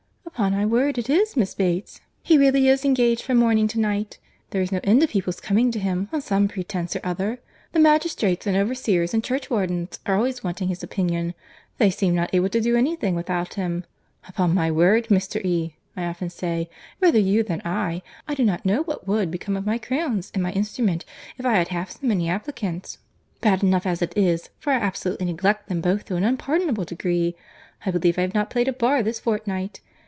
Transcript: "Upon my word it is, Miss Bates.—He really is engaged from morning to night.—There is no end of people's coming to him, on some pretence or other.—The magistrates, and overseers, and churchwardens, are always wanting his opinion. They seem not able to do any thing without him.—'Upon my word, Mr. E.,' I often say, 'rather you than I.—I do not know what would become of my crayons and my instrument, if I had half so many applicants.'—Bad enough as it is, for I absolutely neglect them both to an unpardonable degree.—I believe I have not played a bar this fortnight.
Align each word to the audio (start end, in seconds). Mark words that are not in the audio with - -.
"Upon 0.33 0.53
my 0.55 0.65
word 0.65 0.97
it 0.97 1.07
is, 1.09 1.35
Miss 1.37 1.53
Bates.—He 1.53 2.37
really 2.37 2.67
is 2.69 2.83
engaged 2.85 3.21
from 3.21 3.37
morning 3.37 3.67
to 3.67 3.79
night.—There 3.79 4.61
is 4.61 4.71
no 4.71 4.79
end 4.83 5.03
of 5.03 5.09
people's 5.09 5.41
coming 5.41 5.71
to 5.71 5.77
him, 5.77 6.07
on 6.13 6.21
some 6.21 6.47
pretence 6.47 6.95
or 6.95 7.01
other.—The 7.03 7.79
magistrates, 7.79 8.47
and 8.47 8.55
overseers, 8.57 9.13
and 9.13 9.23
churchwardens, 9.23 9.99
are 10.05 10.15
always 10.15 10.41
wanting 10.43 10.69
his 10.69 10.81
opinion. 10.81 11.35
They 11.79 11.89
seem 11.91 12.15
not 12.15 12.33
able 12.33 12.47
to 12.49 12.61
do 12.61 12.75
any 12.77 12.95
thing 12.95 13.13
without 13.13 13.53
him.—'Upon 13.55 14.55
my 14.55 14.71
word, 14.71 15.09
Mr. 15.09 15.43
E.,' 15.45 15.75
I 15.97 16.05
often 16.05 16.29
say, 16.29 16.69
'rather 17.01 17.19
you 17.19 17.43
than 17.43 17.61
I.—I 17.65 18.33
do 18.33 18.45
not 18.45 18.65
know 18.65 18.81
what 18.83 19.07
would 19.09 19.29
become 19.31 19.57
of 19.57 19.65
my 19.67 19.77
crayons 19.77 20.31
and 20.33 20.41
my 20.41 20.53
instrument, 20.53 21.03
if 21.37 21.45
I 21.45 21.53
had 21.55 21.67
half 21.67 21.91
so 21.91 21.99
many 22.03 22.29
applicants.'—Bad 22.29 23.61
enough 23.63 23.85
as 23.85 24.01
it 24.01 24.17
is, 24.17 24.49
for 24.59 24.71
I 24.71 24.77
absolutely 24.77 25.25
neglect 25.27 25.67
them 25.67 25.81
both 25.81 26.05
to 26.05 26.15
an 26.15 26.23
unpardonable 26.23 26.85
degree.—I 26.85 27.91
believe 27.91 28.17
I 28.17 28.21
have 28.21 28.33
not 28.33 28.49
played 28.49 28.69
a 28.69 28.73
bar 28.73 29.03
this 29.03 29.19
fortnight. 29.19 29.81